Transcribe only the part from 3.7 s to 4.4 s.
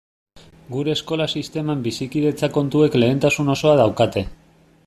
daukate.